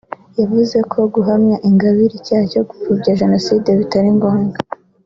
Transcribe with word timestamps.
yavuze 0.39 0.77
ko 0.91 0.99
guhamya 1.13 1.57
Ingabire 1.69 2.13
icyaha 2.19 2.45
cyo 2.51 2.61
gupfobya 2.69 3.17
Jenoside 3.21 3.67
bitari 3.79 4.09
ngombwa 4.17 4.57